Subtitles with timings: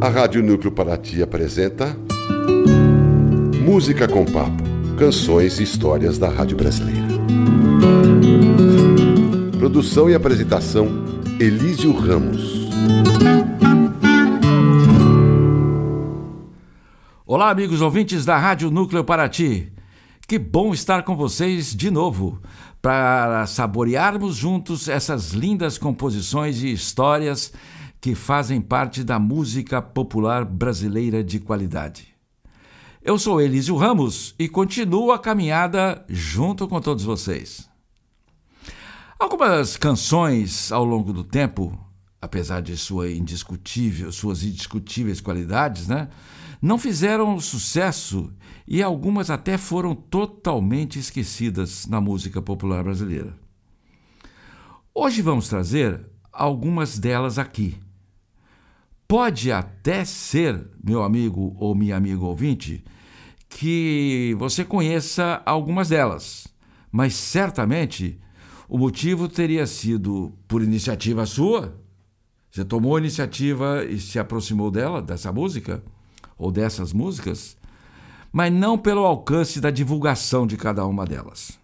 [0.00, 1.96] A Rádio Núcleo Paraty apresenta
[3.64, 4.60] Música com Papo,
[4.98, 7.06] canções e histórias da Rádio Brasileira.
[9.56, 10.88] Produção e apresentação
[11.38, 12.68] Elísio Ramos.
[17.24, 19.75] Olá, amigos ouvintes da Rádio Núcleo Paraty.
[20.28, 22.42] Que bom estar com vocês de novo
[22.82, 27.52] para saborearmos juntos essas lindas composições e histórias
[28.00, 32.08] que fazem parte da música popular brasileira de qualidade.
[33.00, 37.70] Eu sou Elísio Ramos e continuo a caminhada junto com todos vocês.
[39.20, 41.78] Algumas canções ao longo do tempo,
[42.20, 46.08] apesar de sua indiscutível, suas indiscutíveis qualidades, né,
[46.66, 48.32] não fizeram sucesso
[48.66, 53.32] e algumas até foram totalmente esquecidas na música popular brasileira.
[54.92, 57.78] Hoje vamos trazer algumas delas aqui.
[59.06, 62.82] Pode até ser, meu amigo ou minha amiga ouvinte,
[63.48, 66.48] que você conheça algumas delas,
[66.90, 68.20] mas certamente
[68.68, 71.80] o motivo teria sido por iniciativa sua.
[72.50, 75.80] Você tomou a iniciativa e se aproximou dela, dessa música,
[76.38, 77.56] ou dessas músicas,
[78.32, 81.58] mas não pelo alcance da divulgação de cada uma delas.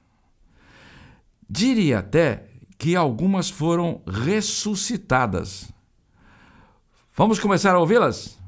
[1.48, 5.70] Diria até que algumas foram ressuscitadas.
[7.14, 8.41] Vamos começar a ouvi-las?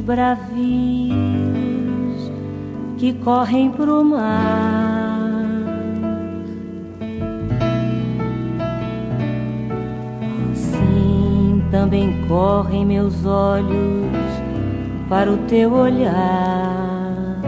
[0.00, 1.14] Bravios
[2.98, 5.24] que correm pro mar.
[10.52, 14.06] Assim também correm meus olhos
[15.08, 17.40] para o teu olhar.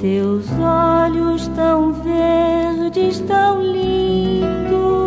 [0.00, 4.97] Teus olhos tão verdes, tão lindos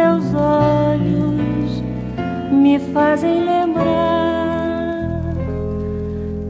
[0.00, 1.82] teus olhos
[2.50, 5.20] me fazem lembrar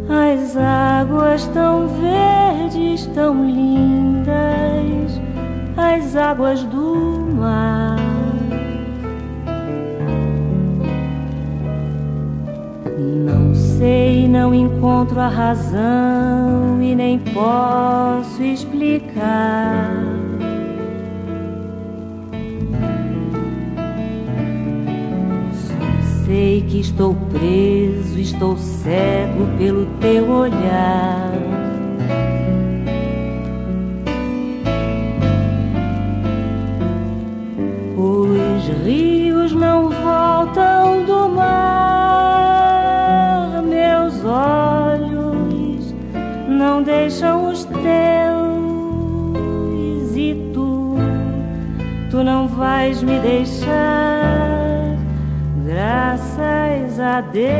[0.08, 5.20] as águas tão verdes, tão lindas,
[5.76, 7.96] as águas do mar.
[13.26, 19.99] Não sei, não encontro a razão e nem posso explicar
[26.40, 31.34] sei que estou preso, estou cego pelo teu olhar.
[37.94, 41.52] Os rios não voltam do mar,
[43.62, 45.94] meus olhos
[46.48, 47.76] não deixam os teus,
[50.16, 50.94] e tu,
[52.10, 54.09] tu não vais me deixar
[57.00, 57.50] a Deus.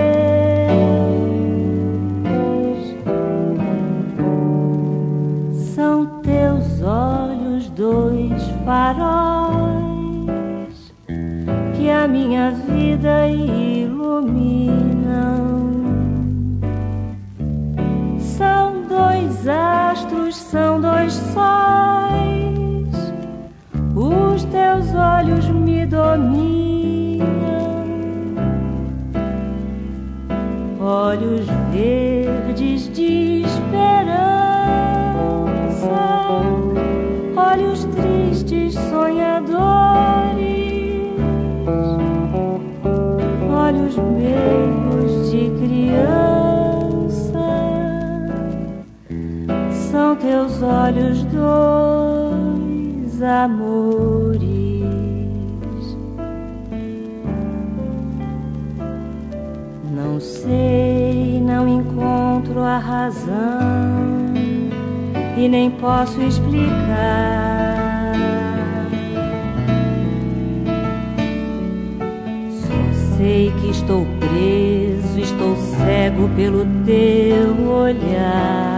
[5.75, 9.81] São teus olhos dois faróis
[11.77, 14.61] que a minha vida iluminam.
[18.19, 22.95] São dois astros, são dois sóis,
[23.97, 26.50] os teus olhos me dominam.
[31.11, 31.60] Olhos
[63.01, 64.27] razão
[65.37, 66.59] e nem posso explicar.
[72.51, 78.70] Só sei que estou preso, estou cego pelo teu olhar.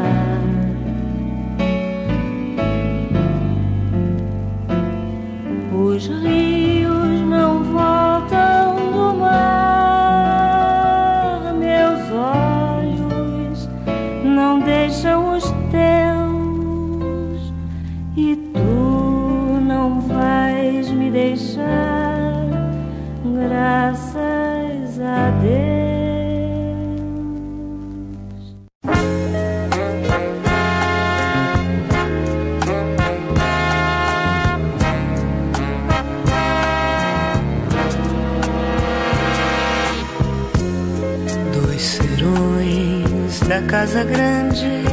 [43.82, 44.84] Casa grande,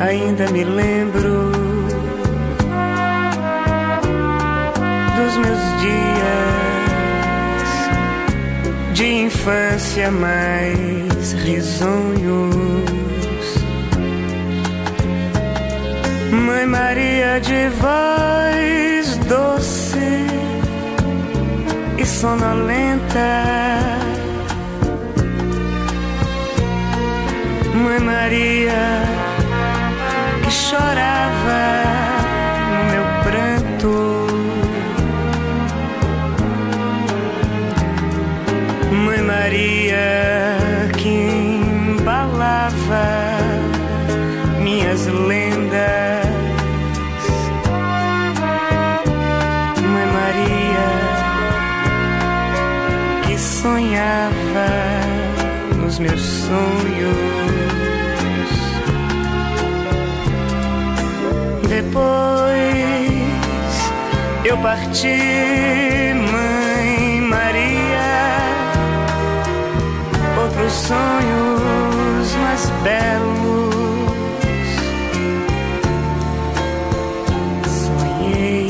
[0.00, 1.52] ainda me lembro
[5.14, 6.48] dos meus dias
[8.94, 12.54] de infância mais risonhos.
[16.32, 20.26] Mãe Maria de voz doce
[21.98, 23.87] e sonolenta
[27.88, 29.02] Mãe Maria
[30.44, 31.62] que chorava
[32.68, 33.94] no meu pranto.
[38.92, 40.06] Mãe Maria
[40.98, 41.08] que
[41.96, 43.08] embalava
[44.60, 46.26] minhas lendas.
[49.80, 50.88] Mãe Maria
[53.26, 54.68] que sonhava
[55.78, 56.87] nos meus sonhos.
[61.88, 62.04] Depois
[64.44, 65.08] eu parti,
[66.32, 68.10] Mãe Maria,
[70.38, 73.74] outros sonhos mais belos.
[77.64, 78.68] Sonhei.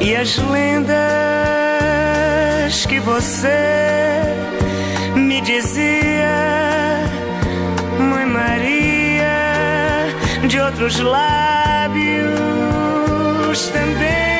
[0.00, 0.96] E as lendas
[2.88, 3.82] que você
[5.14, 5.81] me dizia
[10.72, 12.32] outros lábios
[13.72, 14.31] também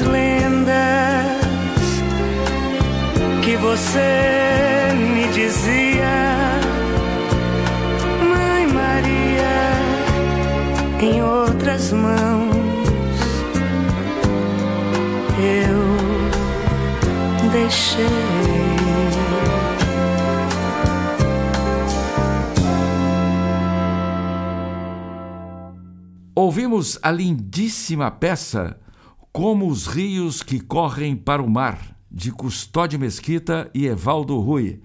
[0.00, 0.72] as lendas
[3.44, 6.08] que você me dizia,
[8.28, 9.72] Mãe Maria,
[11.00, 12.56] em outras mãos
[15.38, 15.86] eu
[17.52, 18.08] deixei.
[26.34, 28.76] Ouvimos a lindíssima peça
[29.32, 34.80] como os rios que correm para o mar, de Custódio Mesquita e Evaldo Rui,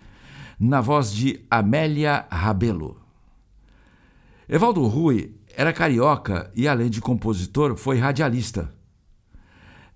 [0.59, 3.01] na voz de Amélia Rabelo.
[4.47, 8.71] Evaldo Rui era carioca e, além de compositor, foi radialista.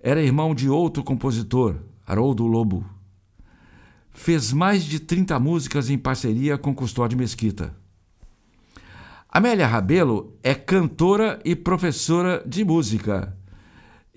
[0.01, 1.75] Era irmão de outro compositor,
[2.07, 2.83] Haroldo Lobo.
[4.09, 7.75] Fez mais de 30 músicas em parceria com Custódio Mesquita.
[9.29, 13.37] Amélia Rabelo é cantora e professora de música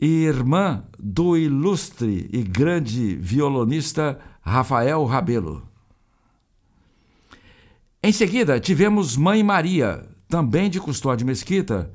[0.06, 5.62] irmã do ilustre e grande violonista Rafael Rabelo.
[8.02, 11.92] Em seguida, tivemos Mãe Maria, também de Custódio Mesquita,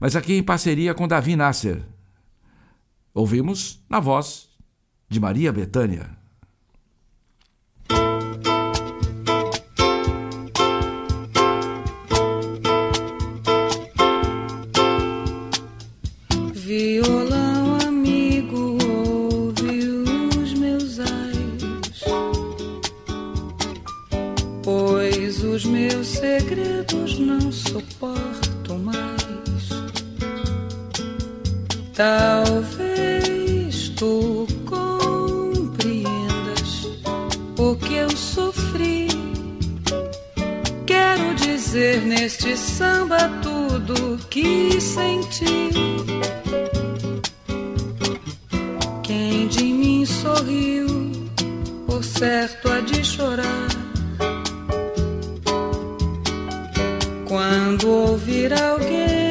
[0.00, 1.82] mas aqui em parceria com Davi Nasser.
[3.14, 4.48] Ouvimos na voz
[5.08, 6.23] de Maria Betânia.
[31.94, 35.78] Talvez tu compreendas
[37.56, 39.06] o que eu sofri.
[40.86, 45.70] Quero dizer neste samba tudo que senti.
[49.04, 51.12] Quem de sorriu,
[51.86, 53.68] por certo há de chorar.
[57.24, 59.23] Quando ouvir alguém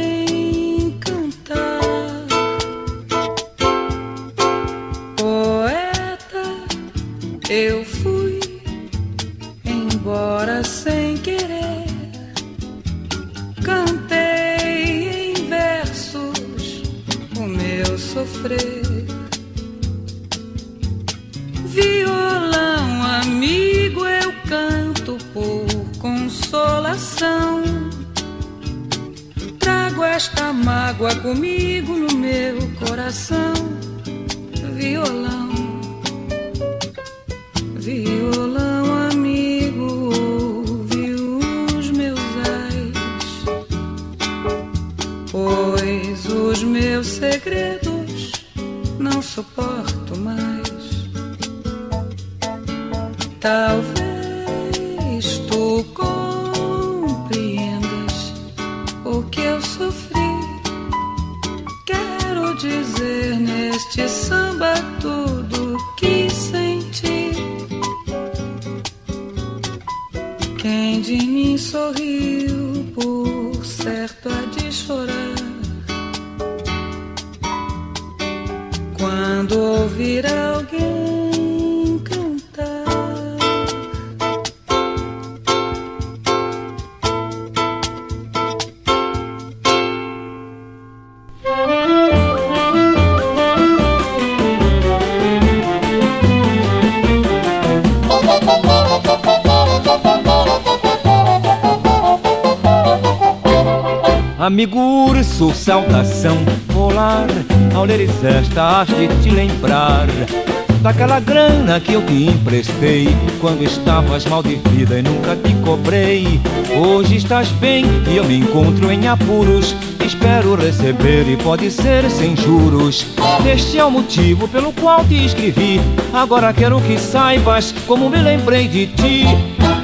[111.74, 113.08] grana que eu te emprestei.
[113.40, 116.40] Quando estavas mal de vida e nunca te cobrei.
[116.76, 119.76] Hoje estás bem e eu me encontro em apuros.
[120.06, 123.08] Espero receber e pode ser sem juros.
[123.46, 125.80] Este é o motivo pelo qual te escrevi.
[126.14, 129.26] Agora quero que saibas como me lembrei de ti.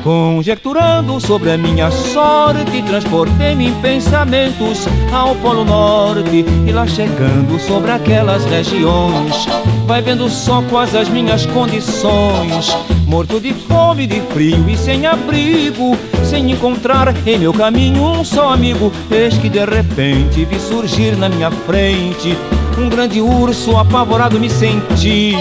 [0.04, 7.92] Conjecturando sobre a minha sorte, transportei-me em pensamentos ao Polo Norte e lá chegando sobre
[7.92, 9.46] aquelas regiões,
[9.90, 12.78] vai vendo só quais as minhas condições.
[13.08, 18.54] Morto de fome, de frio e sem abrigo, sem encontrar em meu caminho um só
[18.54, 22.38] amigo, eis que de repente vi surgir na minha frente
[22.78, 25.34] um grande urso apavorado me senti.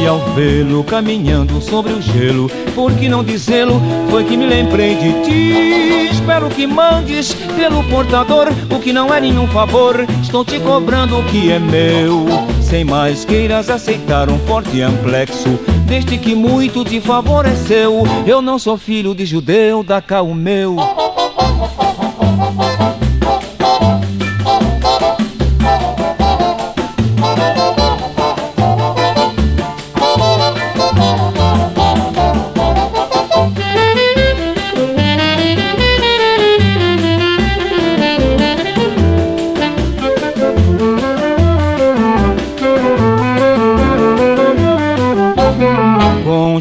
[0.00, 3.80] E ao vê-lo caminhando sobre o gelo, por que não dizê-lo?
[4.10, 6.10] Foi que me lembrei de ti.
[6.10, 10.04] Espero que mandes pelo portador o que não é nenhum favor.
[10.20, 12.26] Estou te cobrando o que é meu.
[12.68, 15.48] Sem mais queiras aceitar um forte amplexo,
[15.86, 18.02] desde que muito te favoreceu.
[18.26, 20.74] Eu não sou filho de judeu, dá cá o meu.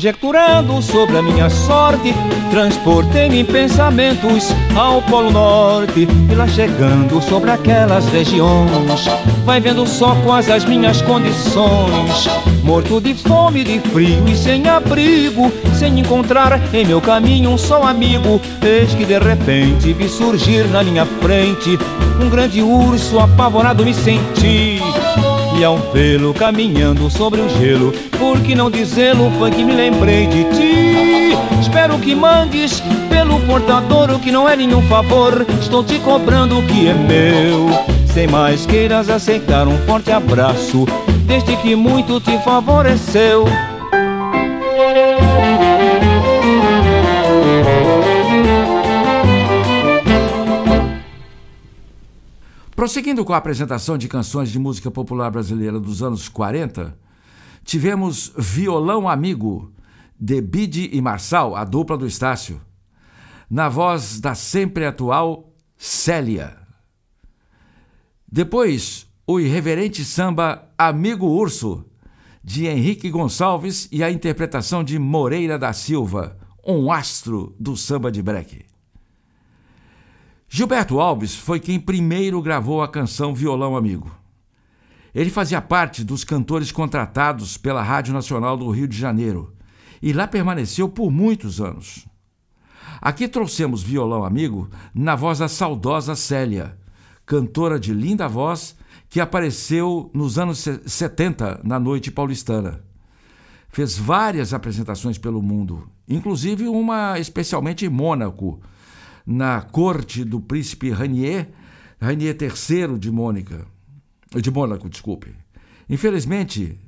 [0.05, 2.13] Conjecturando sobre a minha sorte,
[2.51, 8.69] transportei-me em pensamentos ao Polo Norte e lá chegando sobre aquelas regiões,
[9.43, 12.27] vai vendo só quais as minhas condições.
[12.63, 17.81] Morto de fome, de frio e sem abrigo, sem encontrar em meu caminho um só
[17.81, 21.79] amigo, eis que de repente vi surgir na minha frente
[22.21, 24.79] um grande urso apavorado me senti.
[25.57, 29.31] E ao vê-lo caminhando sobre o gelo, por que não dizê-lo?
[29.39, 31.37] Foi que me lembrei de ti.
[31.61, 35.45] Espero que mandes pelo portador o que não é nenhum favor.
[35.61, 37.69] Estou te cobrando o que é meu.
[38.13, 40.85] Sem mais queiras aceitar um forte abraço,
[41.25, 43.45] desde que muito te favoreceu.
[52.85, 56.95] Prosseguindo com a apresentação de canções de música popular brasileira dos anos 40,
[57.63, 59.73] tivemos Violão Amigo,
[60.19, 62.61] de Bide e Marçal, a dupla do Estácio,
[63.49, 66.55] na voz da sempre atual Célia.
[68.31, 71.83] Depois, o irreverente samba Amigo Urso,
[72.43, 78.21] de Henrique Gonçalves e a interpretação de Moreira da Silva, um astro do samba de
[78.21, 78.64] breque.
[80.55, 84.09] Gilberto Alves foi quem primeiro gravou a canção Violão Amigo.
[85.13, 89.53] Ele fazia parte dos cantores contratados pela Rádio Nacional do Rio de Janeiro
[90.01, 92.07] e lá permaneceu por muitos anos.
[93.01, 96.77] Aqui trouxemos Violão Amigo na voz da saudosa Célia,
[97.25, 98.77] cantora de linda voz
[99.09, 102.81] que apareceu nos anos 70 na noite paulistana.
[103.67, 108.61] Fez várias apresentações pelo mundo, inclusive uma especialmente em Mônaco,
[109.25, 111.49] na corte do príncipe Rainier,
[111.99, 113.65] Rainier III de Mônica,
[114.33, 115.33] de Mônaco, desculpe.
[115.89, 116.79] Infelizmente,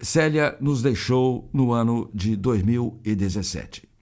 [0.00, 3.93] Célia nos deixou no ano de 2017.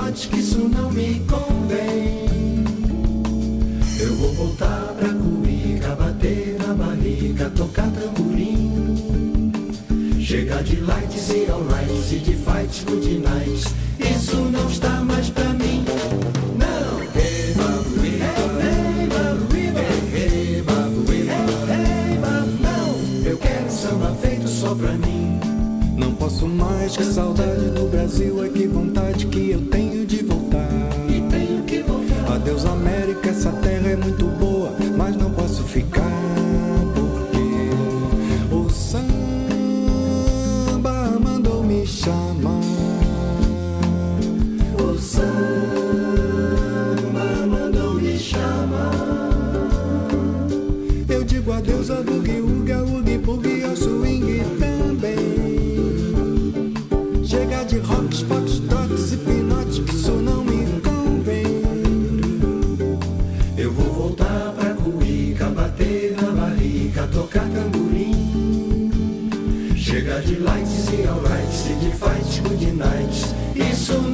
[0.00, 2.64] E pinotes, que isso não me convém.
[3.98, 9.52] Eu vou voltar pra cuíca, bater na barriga, tocar tamborim.
[10.18, 13.64] Chega de lights e alrights e de fights, good nights.
[13.98, 15.84] Isso não está mais pra mim.
[24.46, 25.40] Só pra mim.
[25.96, 29.49] Não posso mais, que saudade do Brasil, é que vontade que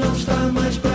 [0.06, 0.85] não está mais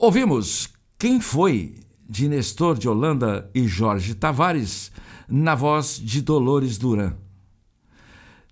[0.00, 1.74] Ouvimos Quem Foi,
[2.08, 4.92] de Nestor de Holanda e Jorge Tavares,
[5.28, 7.14] na voz de Dolores Duran.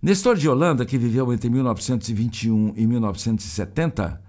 [0.02, 4.20] Nestor de Holanda, que viveu entre 1921 e 1970,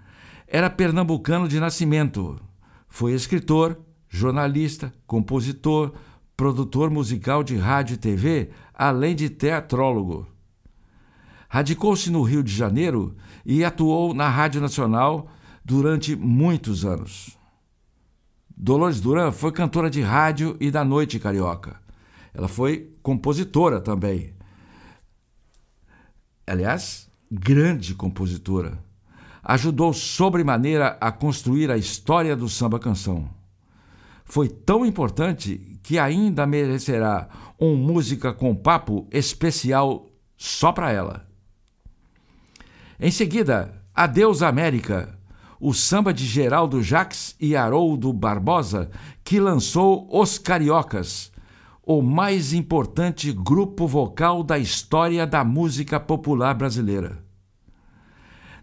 [0.47, 2.39] era pernambucano de nascimento.
[2.87, 5.93] Foi escritor, jornalista, compositor,
[6.37, 10.27] produtor musical de rádio e TV, além de teatrólogo.
[11.49, 15.31] Radicou-se no Rio de Janeiro e atuou na Rádio Nacional
[15.67, 17.37] durante muitos anos.
[18.55, 21.77] Dolores Duran foi cantora de rádio e da noite carioca.
[22.33, 24.33] Ela foi compositora também.
[26.47, 28.81] Aliás, grande compositora.
[29.43, 33.29] Ajudou sobremaneira a construir a história do samba canção.
[34.23, 37.27] Foi tão importante que ainda merecerá
[37.59, 41.27] um música com papo especial só para ela.
[42.97, 45.16] Em seguida, Adeus América,
[45.59, 48.89] o samba de Geraldo Jacques e Haroldo Barbosa,
[49.23, 51.31] que lançou Os Cariocas,
[51.83, 57.23] o mais importante grupo vocal da história da música popular brasileira.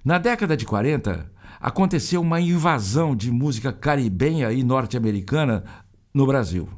[0.05, 5.65] Na década de 40, aconteceu uma invasão de música caribenha e norte-americana
[6.13, 6.69] no Brasil.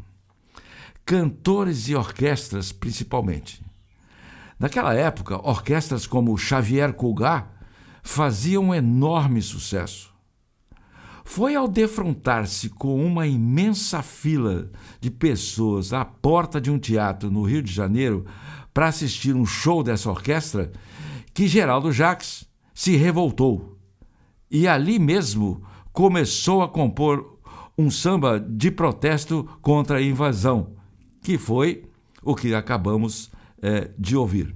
[1.05, 3.65] Cantores e orquestras, principalmente.
[4.59, 7.56] Naquela época, orquestras como Xavier Cugat
[8.07, 10.14] faziam um enorme sucesso.
[11.25, 17.42] Foi ao defrontar-se com uma imensa fila de pessoas à porta de um teatro no
[17.42, 18.25] Rio de Janeiro
[18.73, 20.71] para assistir um show dessa orquestra
[21.35, 23.77] que Geraldo Jacques se revoltou
[24.49, 27.38] e ali mesmo começou a compor
[27.77, 30.77] um samba de protesto contra a invasão,
[31.21, 31.85] que foi
[32.23, 34.56] o que acabamos é, de ouvir.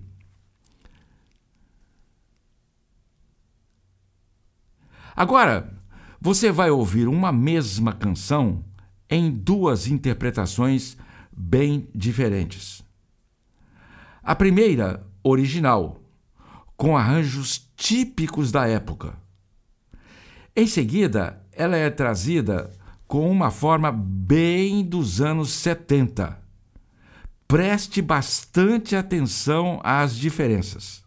[5.14, 5.72] Agora,
[6.20, 8.64] você vai ouvir uma mesma canção
[9.08, 10.96] em duas interpretações
[11.32, 12.84] bem diferentes.
[14.22, 16.00] A primeira, original,
[16.76, 19.14] com arranjos típicos da época.
[20.54, 22.70] Em seguida, ela é trazida
[23.06, 26.38] com uma forma bem dos anos 70.
[27.48, 31.02] Preste bastante atenção às diferenças.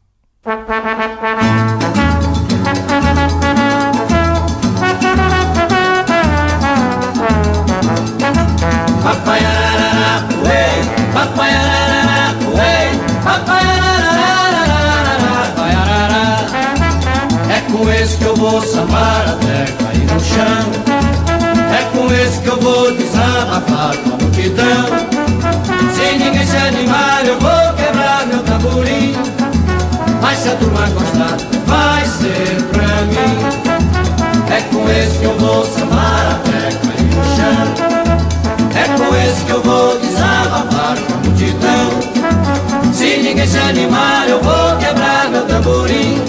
[17.50, 20.72] É com esse que eu vou samar até cair no chão.
[21.70, 24.86] É com esse que eu vou desabafar com a multidão.
[25.94, 29.14] Se ninguém se animar, eu vou quebrar meu tamborim.
[30.22, 31.38] Mas se a turma gostar,
[31.68, 33.36] vai ser pra mim.
[34.50, 36.23] É com esse que eu vou samar
[39.54, 42.92] eu vou desabafar com a multidão.
[42.92, 46.20] Se ninguém se animar, eu vou quebrar meu tamborim.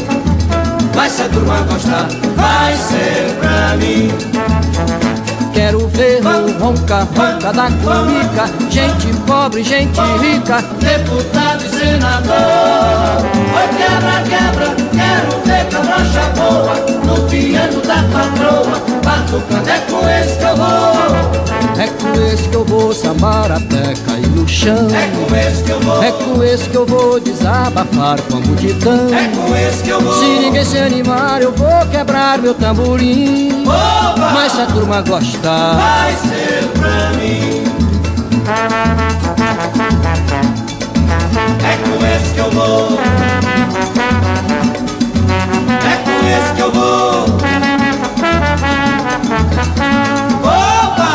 [0.95, 2.07] Mas se a turma gostar,
[2.37, 5.24] vai ser pra mim.
[5.65, 10.61] Quero ver no ronca, ronca da cumica Gente pobre, gente rica.
[10.79, 13.25] Deputado e senador.
[13.55, 16.75] Oi, quebra, quebra, quero ver cabrocha boa.
[17.07, 21.45] No piano da patroa Batucando é com esse que eu vou.
[21.77, 24.89] É com esse que eu vou samar até cair no chão.
[24.91, 26.03] É com esse que eu vou.
[26.03, 29.09] É com esse que eu vou desabafar com a multidão.
[29.15, 30.15] É com esse que eu vou.
[30.15, 33.65] Se ninguém se animar eu vou quebrar meu tamborim.
[33.67, 34.31] Oba!
[34.33, 37.63] Mas se a turma gostar Vai ser pra mim
[41.63, 42.99] É com esse que eu vou
[45.79, 47.27] É com esse que eu vou
[50.43, 51.15] Opa!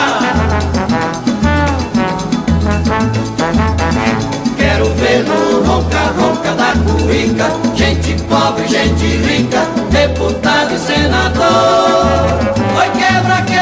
[4.55, 12.39] Quero ver no ronca, ronca da cuíca Gente pobre, gente rica Deputado e senador
[12.77, 13.58] Oi, quebra, quebra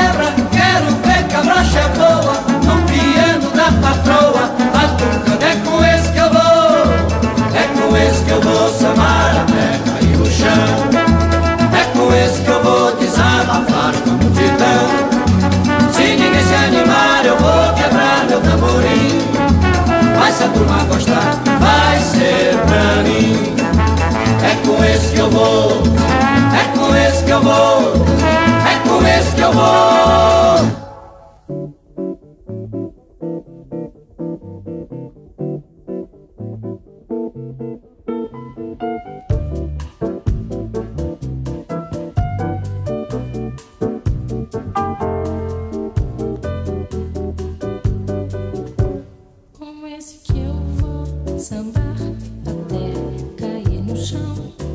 [20.38, 21.41] se a turma gostar.
[21.60, 23.56] Vai ser pra mim.
[24.43, 25.82] É com esse que eu vou.
[26.54, 28.06] É com esse que eu vou.
[28.71, 30.87] É com esse que eu vou
[54.17, 54.66] cair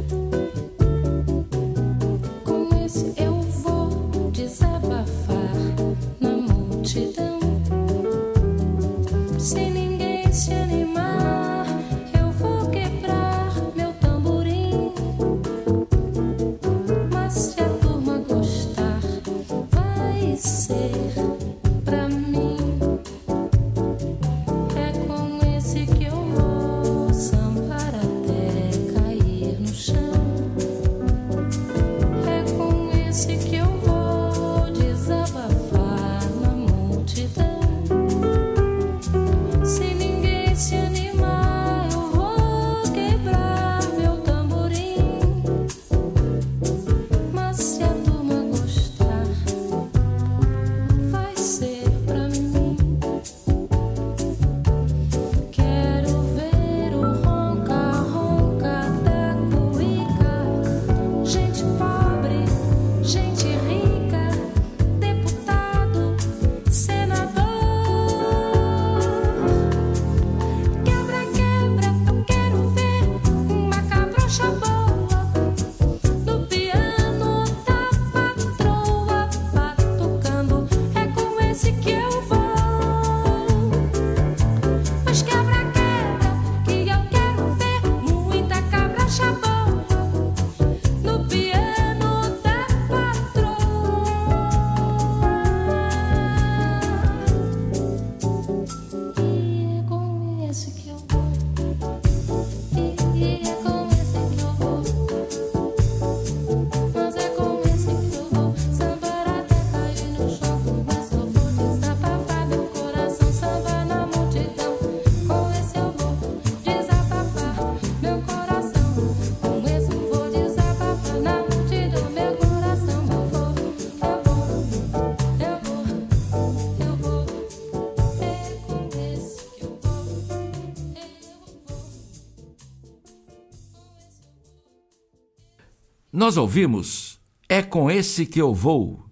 [136.22, 139.04] Nós ouvimos É com esse que eu vou,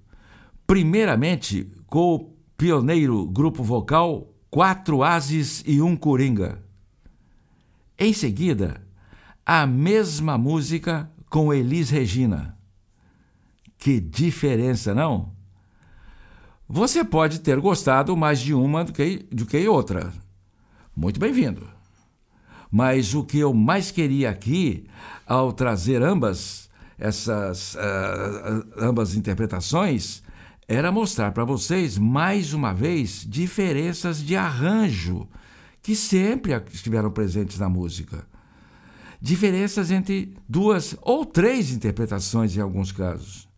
[0.64, 6.62] primeiramente com o pioneiro grupo vocal Quatro Ases e um Coringa.
[7.98, 8.80] Em seguida,
[9.44, 12.56] a mesma música com Elis Regina.
[13.76, 15.32] Que diferença, não?
[16.68, 20.12] Você pode ter gostado mais de uma do que, do que outra.
[20.94, 21.66] Muito bem-vindo.
[22.70, 24.86] Mas o que eu mais queria aqui,
[25.26, 26.69] ao trazer ambas
[27.00, 30.22] essas uh, ambas interpretações,
[30.68, 35.26] era mostrar para vocês mais uma vez diferenças de arranjo
[35.82, 38.28] que sempre estiveram presentes na música.
[39.20, 43.48] Diferenças entre duas ou três interpretações em alguns casos.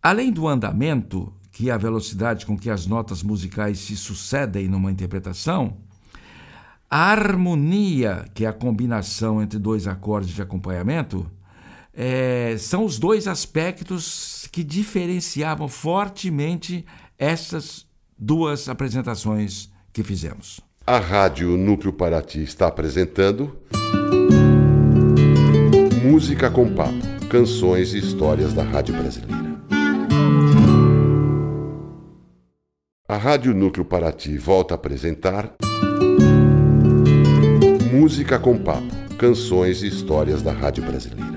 [0.00, 4.90] Além do andamento, que é a velocidade com que as notas musicais se sucedem numa
[4.90, 5.78] interpretação,
[6.88, 11.28] a harmonia, que é a combinação entre dois acordes de acompanhamento,
[11.96, 16.84] é, são os dois aspectos que diferenciavam fortemente
[17.18, 17.86] essas
[18.18, 20.60] duas apresentações que fizemos.
[20.86, 23.58] A Rádio Núcleo Paraty está apresentando
[26.04, 29.46] Música com Papo, canções e histórias da Rádio Brasileira.
[33.08, 35.54] A Rádio Núcleo Paraty volta a apresentar
[37.90, 41.35] Música com Papo, canções e histórias da Rádio Brasileira.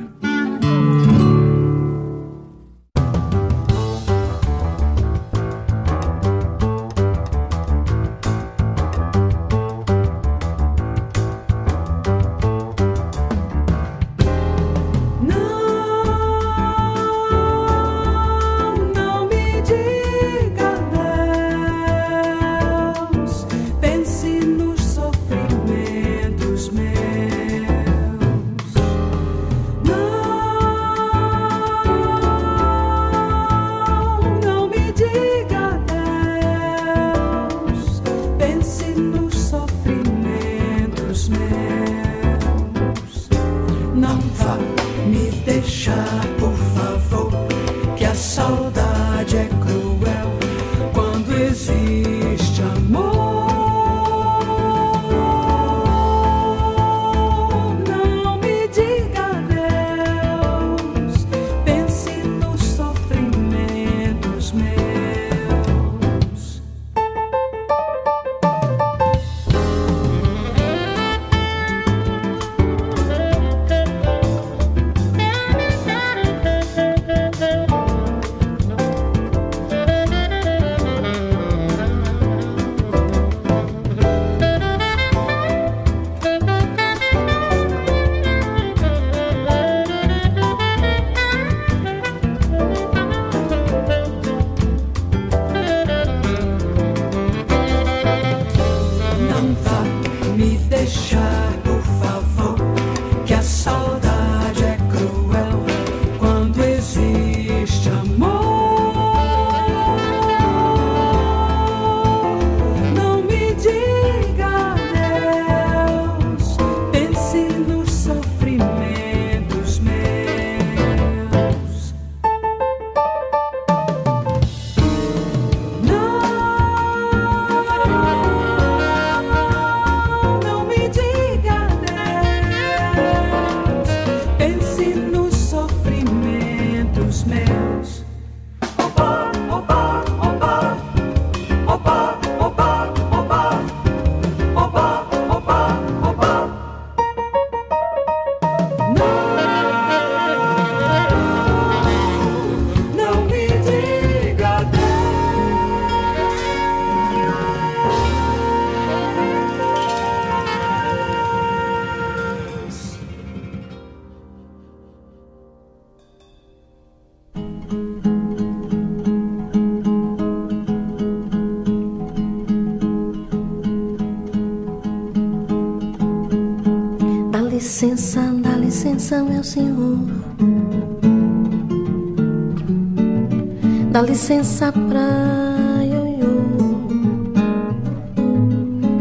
[184.09, 186.41] Licença pra ioiô.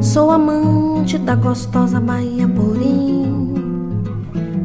[0.02, 3.54] Sou amante da gostosa Bahia, porém.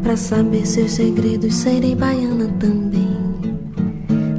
[0.03, 3.17] Pra saber seus segredos, serei baiana também.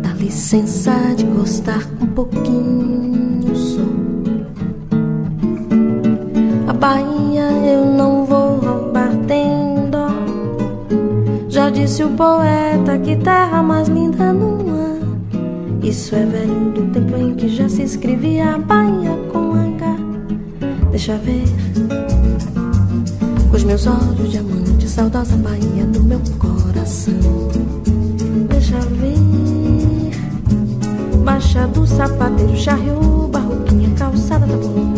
[0.02, 3.80] Dá licença de gostar um pouquinho só.
[6.68, 9.54] A Bahia eu não vou roubar, tem
[11.74, 14.63] disse o poeta que terra mais linda não.
[15.84, 19.96] Isso é velho do tempo em que já se escrevia Bahia com H.
[20.90, 21.44] Deixa ver.
[23.50, 27.12] Com os meus olhos de amante, saudosa Bahia do meu coração.
[28.48, 29.14] Deixa ver.
[31.22, 34.94] Baixa do sapateiro, charriou, barroquinha, calçada da bom.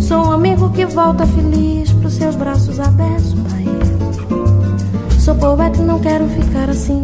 [0.00, 5.20] Sou um amigo que volta feliz pros seus braços abertos, Bahia.
[5.20, 7.02] Sou poeta e não quero ficar assim,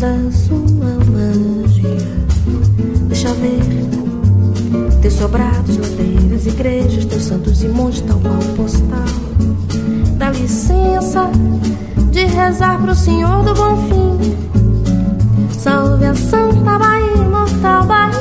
[0.00, 2.08] da sua magia.
[3.06, 3.60] Deixa ver
[5.02, 9.04] teus sobrados, ladeiras, igrejas, teus santos e montes, tal qual postal.
[10.16, 11.30] Dá licença
[12.10, 15.58] de rezar pro Senhor do Bom Fim.
[15.58, 18.19] Salve a Santa Bahia, imortal Bahia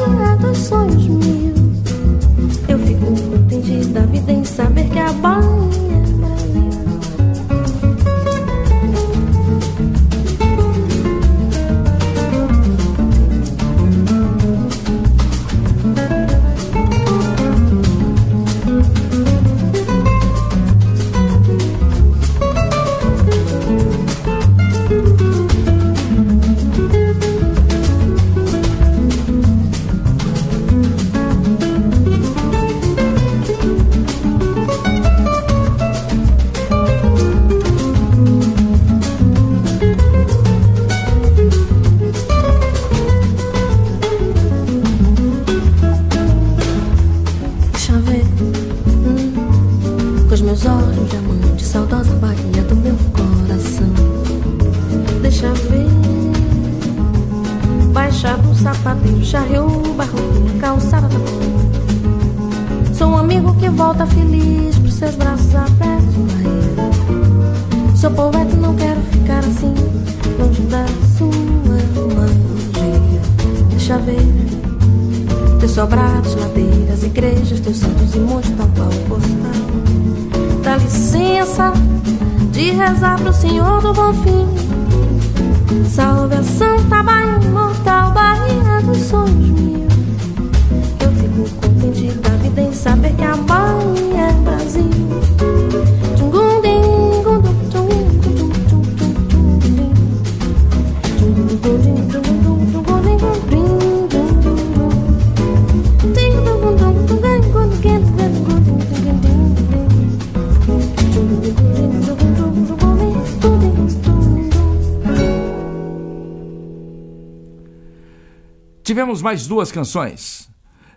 [119.09, 120.51] Tivemos mais duas canções.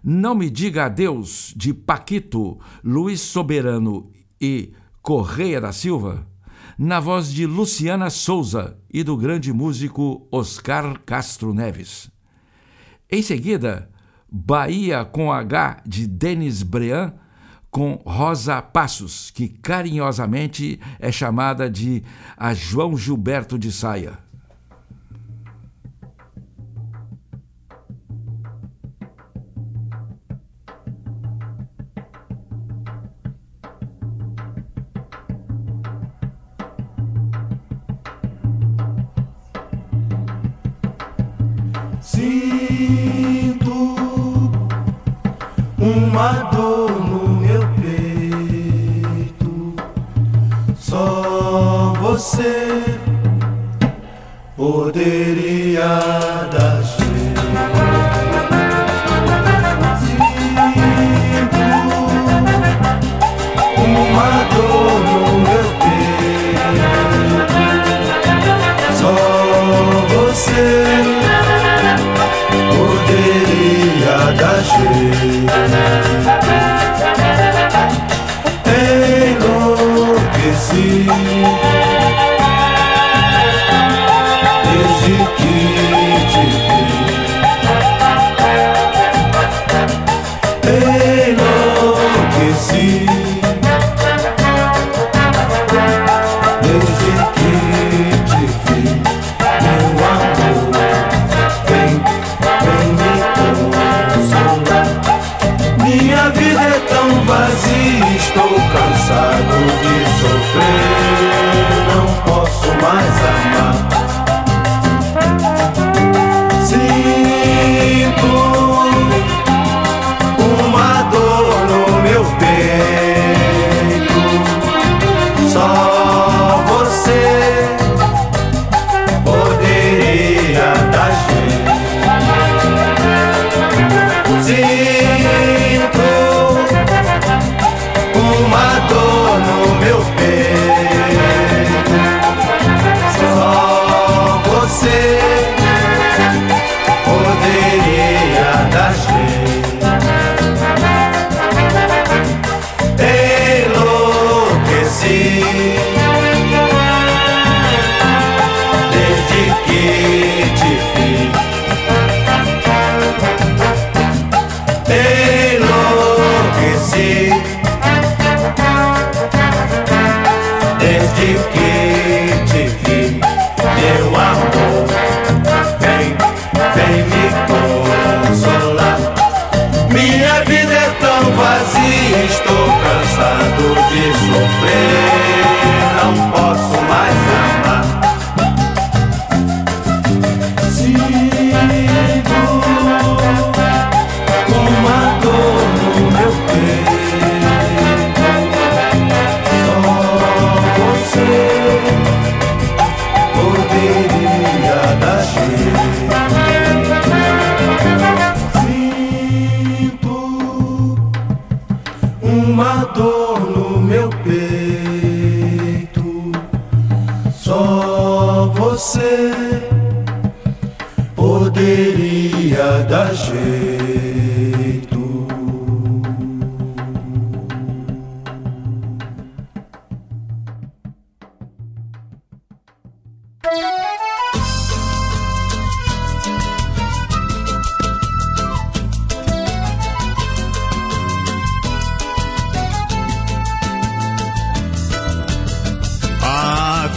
[0.05, 6.27] Não Me Diga Adeus, de Paquito, Luiz Soberano e Correia da Silva,
[6.77, 12.11] na voz de Luciana Souza e do grande músico Oscar Castro Neves.
[13.11, 13.91] Em seguida,
[14.31, 17.15] Bahia com H, de Denis Brean,
[17.71, 22.03] com Rosa Passos, que carinhosamente é chamada de
[22.37, 24.19] a João Gilberto de Saia.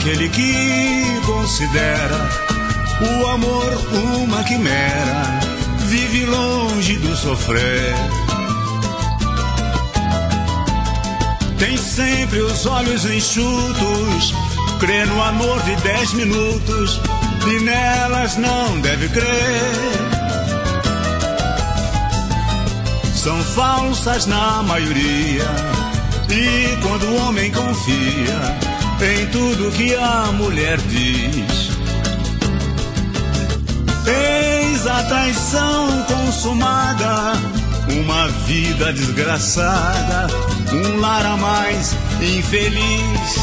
[0.06, 2.30] Aquele que considera
[3.01, 3.74] o amor
[4.24, 5.39] uma quimera,
[5.80, 7.95] vive longe do sofrer.
[11.58, 14.32] Tem sempre os olhos enxutos,
[14.80, 17.01] crê no amor de dez minutos
[17.47, 19.72] e nelas não deve crer.
[23.16, 25.49] São falsas na maioria,
[26.30, 31.70] e quando o homem confia em tudo que a mulher diz.
[34.08, 37.34] Eis a traição consumada,
[37.89, 40.28] uma vida desgraçada,
[40.72, 43.36] um lar a mais infeliz.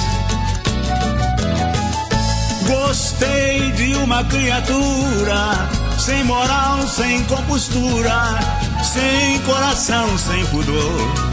[2.67, 8.39] Gostei de uma criatura, sem moral, sem compostura,
[8.83, 11.33] sem coração, sem pudor.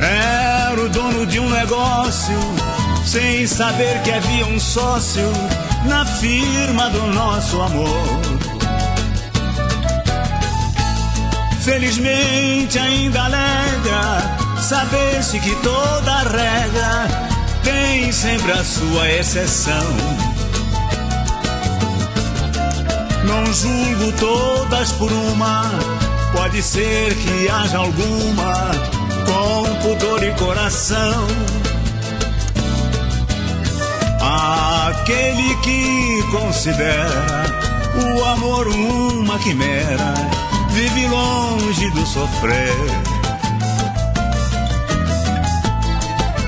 [0.00, 0.33] Era
[0.84, 2.38] o dono de um negócio,
[3.06, 5.32] sem saber que havia um sócio
[5.86, 8.20] na firma do nosso amor.
[11.62, 17.08] Felizmente ainda alegra saber-se que toda regra
[17.62, 19.96] tem sempre a sua exceção.
[23.26, 25.70] Não julgo todas por uma,
[26.34, 28.93] pode ser que haja alguma
[29.34, 31.26] com pudor e coração.
[34.86, 37.44] Aquele que considera
[38.16, 40.14] o amor uma quimera,
[40.70, 42.74] vive longe do sofrer.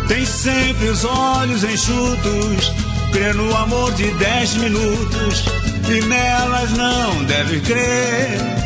[0.07, 2.73] Tem sempre os olhos enxutos,
[3.13, 5.45] crê no amor de dez minutos
[5.89, 8.66] e nelas não deve crer.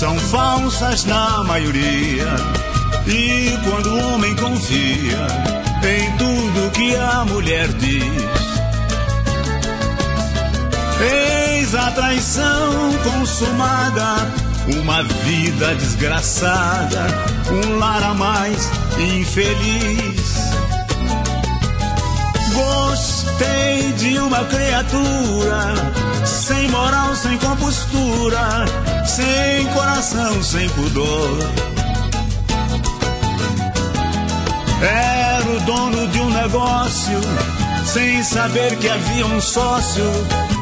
[0.00, 2.34] São falsas na maioria,
[3.06, 5.26] e quando o homem confia
[5.84, 8.22] em tudo que a mulher diz.
[11.02, 14.26] Eis a traição consumada,
[14.80, 17.06] uma vida desgraçada,
[17.52, 20.09] um lar a mais infeliz.
[22.52, 25.74] Gostei de uma criatura,
[26.24, 28.64] sem moral, sem compostura,
[29.06, 31.38] sem coração, sem pudor.
[34.82, 37.20] Era o dono de um negócio,
[37.84, 40.04] sem saber que havia um sócio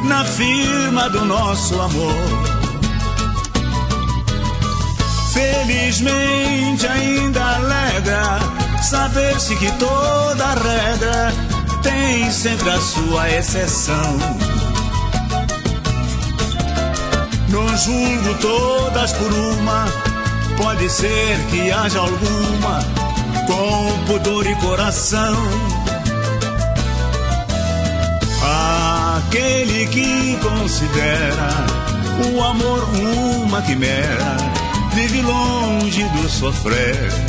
[0.05, 2.59] na firma do nosso amor.
[5.33, 8.39] Felizmente ainda alegra
[8.81, 11.31] saber-se que toda regra
[11.81, 14.17] tem sempre a sua exceção.
[17.49, 19.85] Não julgo todas por uma,
[20.57, 22.83] pode ser que haja alguma
[23.47, 25.35] com pudor e coração.
[29.17, 31.49] Aquele que considera
[32.33, 32.87] o amor
[33.43, 34.37] uma quimera,
[34.93, 37.28] vive longe do sofrer.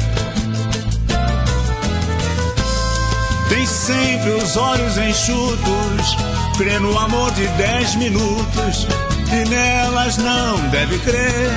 [3.61, 6.17] Tem sempre os olhos enxutos,
[6.57, 8.87] crê no amor de dez minutos
[9.31, 11.51] e nelas não deve crer.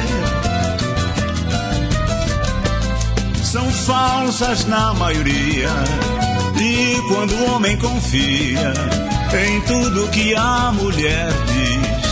[3.42, 5.70] São falsas na maioria,
[6.60, 8.74] e quando o homem confia
[9.48, 12.04] em tudo que a mulher diz,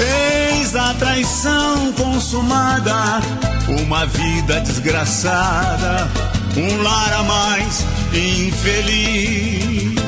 [0.00, 3.20] eis a traição consumada,
[3.82, 10.00] uma vida desgraçada, um lar a mais infeliz.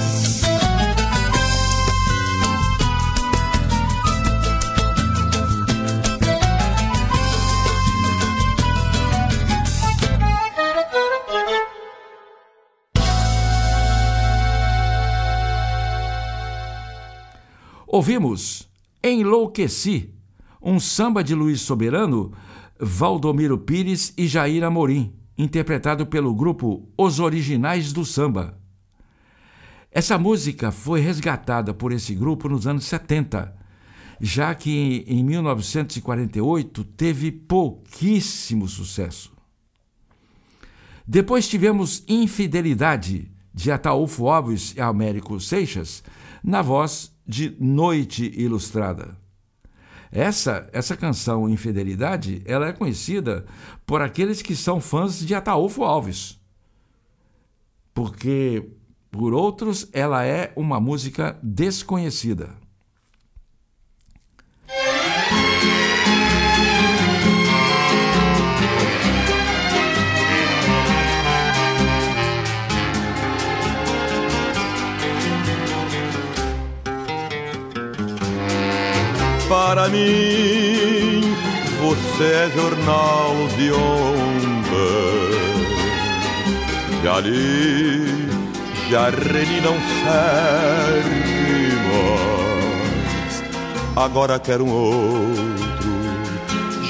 [17.86, 18.68] Ouvimos
[19.05, 20.14] Enlouqueci,
[20.62, 22.32] um samba de Luiz Soberano,
[22.80, 28.59] Valdomiro Pires e Jair Amorim, interpretado pelo grupo Os Originais do Samba.
[29.91, 33.55] Essa música foi resgatada por esse grupo nos anos 70,
[34.20, 39.33] já que em 1948 teve pouquíssimo sucesso.
[41.07, 46.03] Depois tivemos Infidelidade, de Ataúfo Alves e Américo Seixas,
[46.43, 49.22] na voz de Noite Ilustrada.
[50.13, 53.47] Essa essa canção Infidelidade, ela é conhecida
[53.87, 56.39] por aqueles que são fãs de Ataúfo Alves.
[57.95, 58.71] Porque
[59.11, 62.62] por outros ela é uma música desconhecida.
[79.53, 81.20] Para mim,
[81.78, 84.72] você é jornal de ontem.
[87.05, 88.30] Já li,
[88.88, 93.44] já reli, não serve mais.
[93.94, 95.92] Agora quero um outro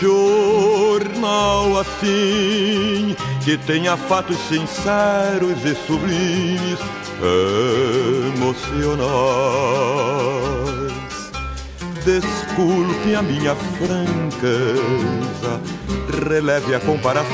[0.00, 6.78] jornal assim, que tenha fatos sinceros e sublimes,
[8.36, 11.01] emocionais.
[12.05, 14.03] Desculpe a minha franqueza,
[16.28, 17.30] releve a comparação,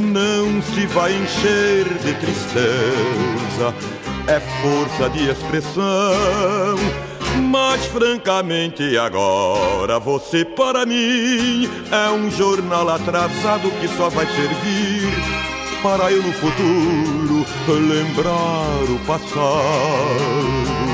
[0.00, 3.74] não se vai encher de tristeza,
[4.28, 6.76] é força de expressão.
[7.50, 15.10] Mas francamente agora você para mim é um jornal atrasado que só vai servir
[15.82, 20.93] para eu no futuro lembrar o passado.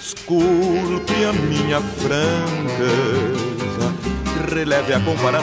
[0.00, 2.14] Desculpe a minha franqueza,
[4.50, 5.42] releve a comparação,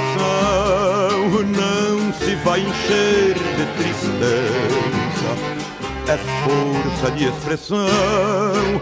[1.45, 5.29] não se vai encher de tristeza,
[6.07, 8.81] é força de expressão.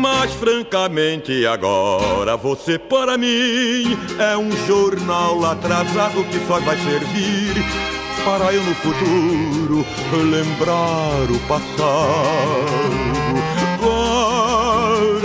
[0.00, 7.64] Mas francamente agora você para mim é um jornal atrasado que só vai servir
[8.24, 13.01] para eu no futuro lembrar o passado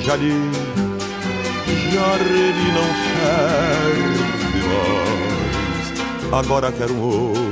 [0.00, 0.34] Já li,
[1.92, 5.92] já reli, não serve mais.
[6.32, 7.42] Agora quero um outro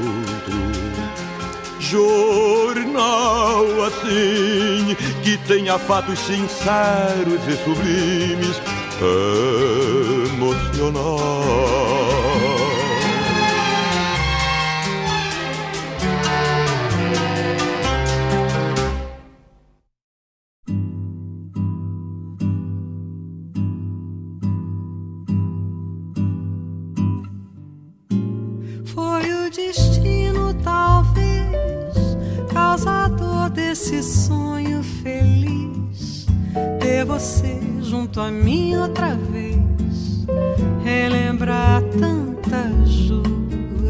[1.78, 8.60] jornal assim que tenha fatos sinceros e sublimes,
[10.34, 12.09] emocionais.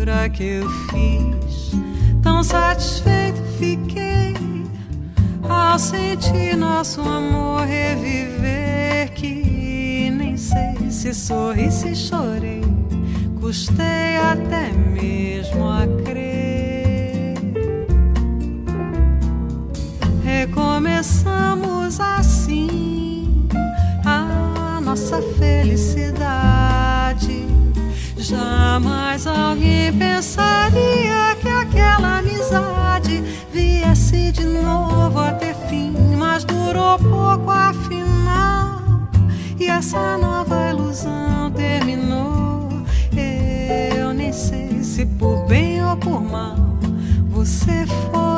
[0.01, 1.73] Loucura que eu fiz.
[2.23, 4.35] Tão satisfeito fiquei
[5.49, 9.13] ao sentir nosso amor reviver.
[9.15, 12.63] Que nem sei se sorri, se chorei.
[13.41, 17.37] Custei até mesmo a crer.
[20.25, 23.47] Recomeçamos assim
[24.05, 27.50] a nossa felicidade.
[28.31, 37.51] Jamais alguém pensaria que aquela amizade viesse de novo a ter fim, mas durou pouco
[37.51, 38.83] afinal.
[39.59, 42.69] E essa nova ilusão terminou.
[43.97, 46.55] Eu nem sei se por bem ou por mal
[47.31, 48.30] você foi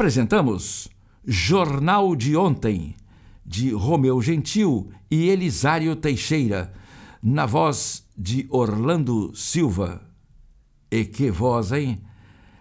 [0.00, 0.88] Apresentamos
[1.26, 2.96] Jornal de Ontem,
[3.44, 6.72] de Romeu Gentil e Elisário Teixeira,
[7.22, 10.00] na voz de Orlando Silva.
[10.90, 12.00] E que voz, hein?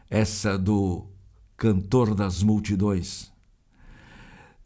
[0.10, 1.08] Essa do
[1.56, 3.32] cantor das multidões.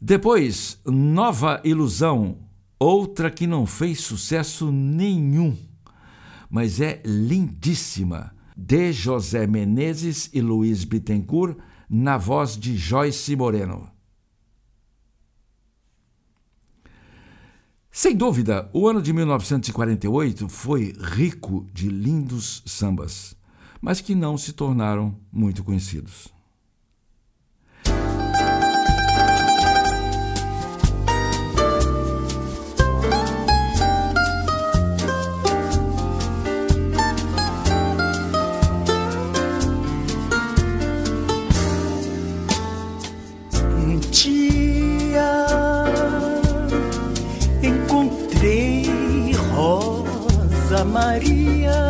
[0.00, 2.38] Depois, Nova Ilusão,
[2.76, 5.56] outra que não fez sucesso nenhum,
[6.50, 11.56] mas é lindíssima, de José Menezes e Luiz Bittencourt,
[11.96, 13.88] na voz de Joyce Moreno.
[17.88, 23.36] Sem dúvida, o ano de 1948 foi rico de lindos sambas,
[23.80, 26.33] mas que não se tornaram muito conhecidos.
[50.94, 51.82] Maria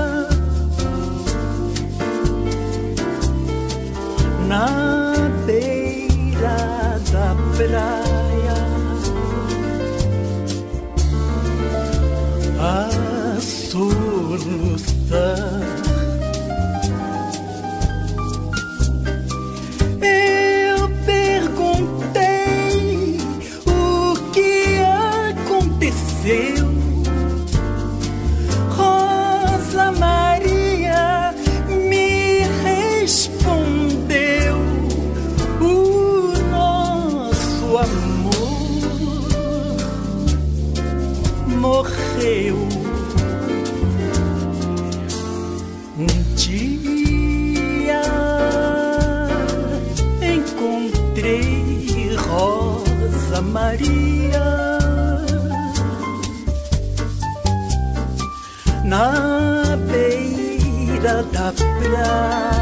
[4.49, 6.59] na beira
[7.13, 8.61] da praia
[12.59, 12.89] a
[13.41, 14.05] soluçar.
[53.65, 54.45] Maria
[58.85, 62.54] na beira da praia.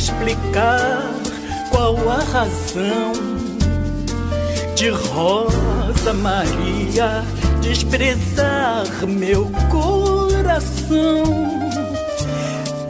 [0.00, 1.12] Explicar
[1.70, 3.12] qual a razão
[4.74, 7.22] de Rosa Maria
[7.60, 11.22] desprezar meu coração.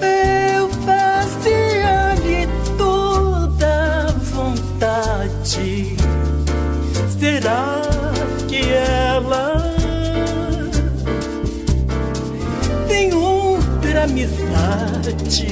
[0.01, 2.49] Eu fazia-lhe
[2.79, 5.97] toda vontade.
[7.19, 7.83] Será
[8.47, 9.75] que ela
[12.87, 15.49] tem outra amizade?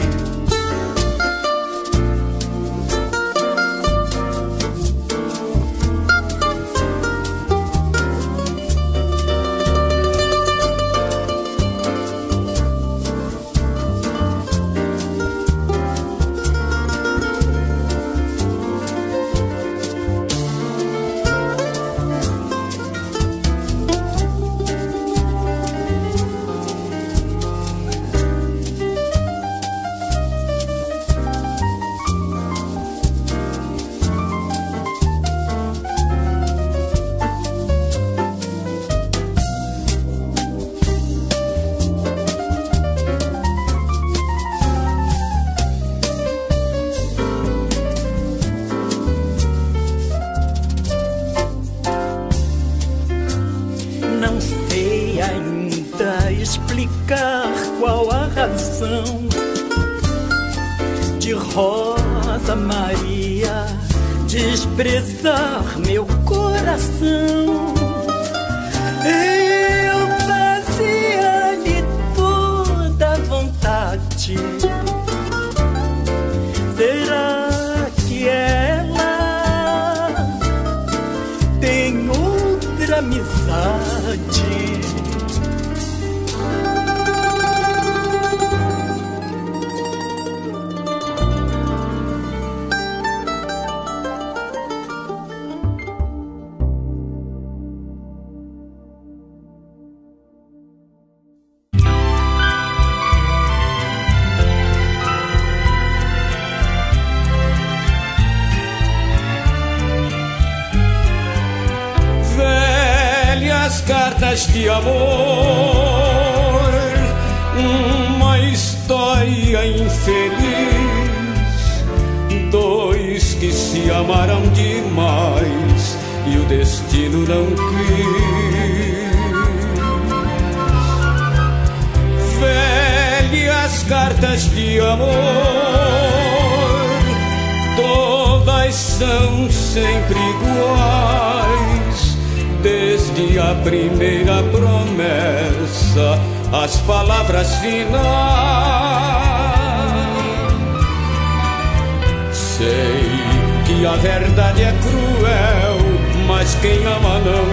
[156.98, 157.44] Ama não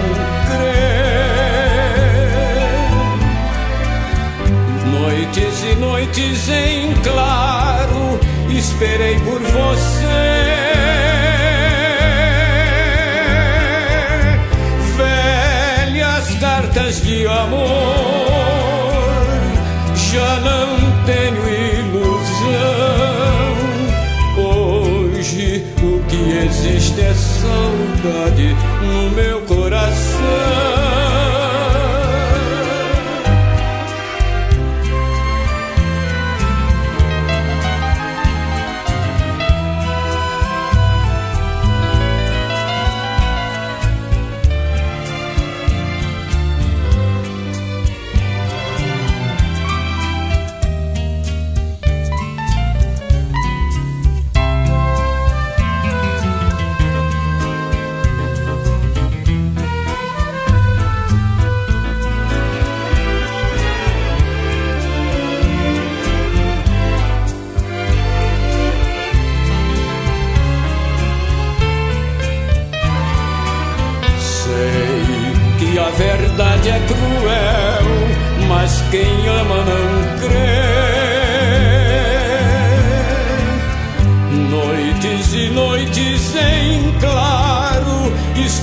[0.48, 0.86] crê.
[4.90, 8.18] Noites e noites em claro,
[8.50, 10.46] esperei por você.
[14.96, 17.66] Velhas cartas de amor,
[19.94, 22.66] já não tenho ilusão.
[24.38, 29.35] Hoje o que existe é saudade no meu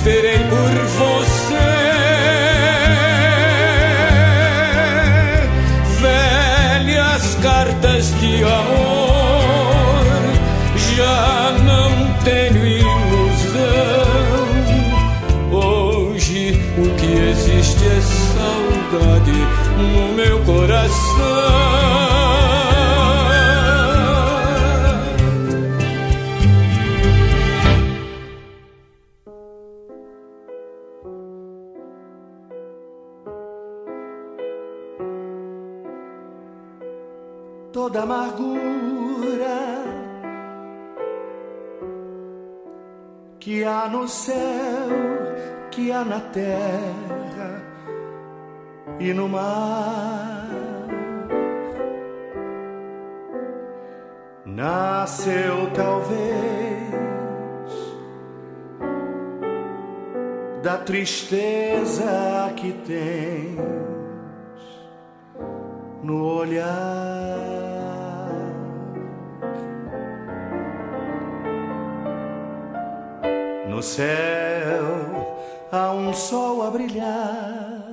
[0.04, 1.54] esperei por você.
[5.98, 10.04] Velhas cartas de amor,
[10.94, 14.04] já não tenho ilusão.
[15.50, 19.32] Hoje o que existe é saudade
[19.78, 21.73] no meu coração.
[37.74, 39.58] Toda amargura
[43.40, 44.36] que há no céu,
[45.72, 47.62] que há na terra
[49.00, 50.48] e no mar.
[54.46, 56.94] Nasceu talvez
[60.62, 63.58] da tristeza que tens
[66.04, 67.63] no olhar.
[73.84, 75.36] Céu
[75.70, 77.84] há um sol a brilhar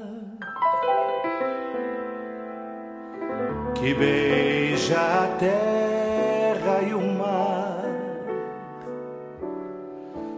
[3.76, 7.84] que beija a terra e o mar.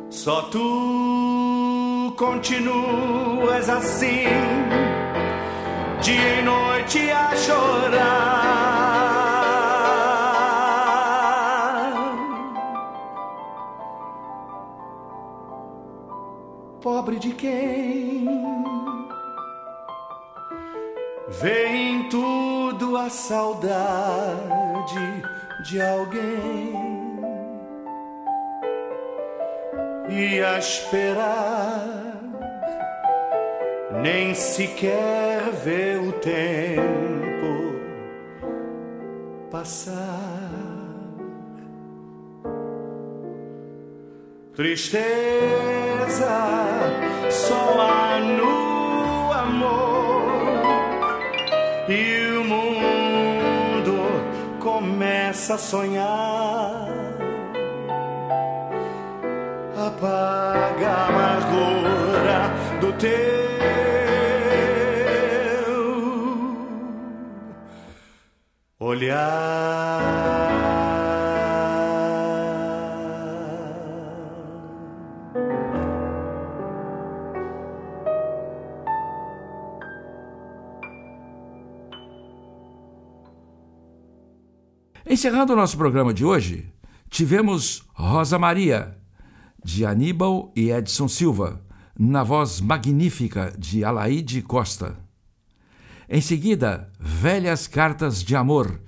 [0.10, 4.26] Só tu continuas assim,
[6.01, 8.33] dia e noite a chorar.
[17.04, 18.26] Pobre de quem
[21.28, 23.74] vê em tudo a saudade
[25.66, 26.74] de alguém
[30.08, 32.14] e a esperar
[34.01, 36.84] nem sequer vê o tempo
[39.51, 40.72] passar.
[44.56, 45.08] Tristeza
[47.32, 50.62] só há no amor
[51.89, 54.04] e o mundo
[54.60, 56.88] começa a sonhar.
[59.76, 63.10] Apaga a amargura do teu
[68.80, 70.83] olhar.
[85.14, 86.66] Encerrando o nosso programa de hoje,
[87.07, 88.97] tivemos Rosa Maria,
[89.64, 91.64] de Aníbal e Edson Silva,
[91.95, 94.97] na voz magnífica de Alaide Costa.
[96.09, 98.82] Em seguida, Velhas Cartas de Amor,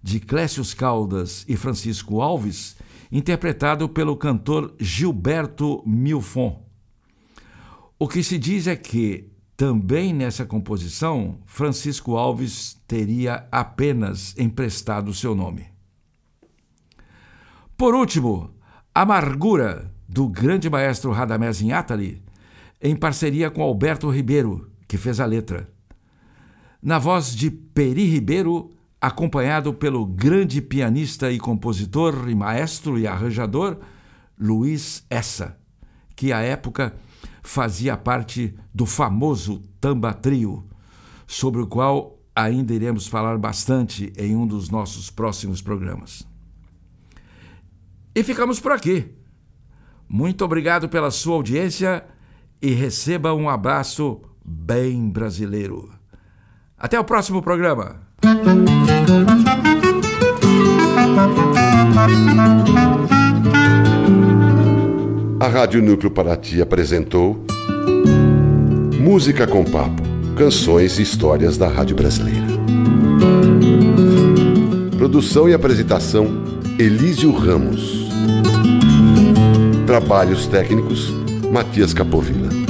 [0.00, 2.76] de Clécius Caldas e Francisco Alves,
[3.10, 6.64] interpretado pelo cantor Gilberto Milfon.
[7.98, 15.34] O que se diz é que, também nessa composição, Francisco Alves teria apenas emprestado seu
[15.34, 15.66] nome.
[17.76, 18.50] Por último,
[18.94, 22.22] Amargura, do grande maestro Radamés Inátali,
[22.80, 25.68] em parceria com Alberto Ribeiro, que fez a letra.
[26.82, 33.78] Na voz de Peri Ribeiro, acompanhado pelo grande pianista e compositor e maestro e arranjador
[34.38, 35.56] Luiz Essa,
[36.14, 36.94] que à época
[37.44, 40.64] fazia parte do famoso Tamba Trio,
[41.26, 46.26] sobre o qual ainda iremos falar bastante em um dos nossos próximos programas.
[48.14, 49.14] E ficamos por aqui.
[50.08, 52.04] Muito obrigado pela sua audiência
[52.60, 55.92] e receba um abraço bem brasileiro.
[56.78, 58.00] Até o próximo programa.
[65.40, 67.44] A Rádio Núcleo Paraty apresentou
[69.00, 70.02] Música com Papo,
[70.36, 72.46] canções e histórias da Rádio Brasileira.
[74.96, 76.26] Produção e apresentação
[76.78, 78.08] Elísio Ramos.
[79.86, 81.12] Trabalhos técnicos
[81.52, 82.63] Matias Capovilla.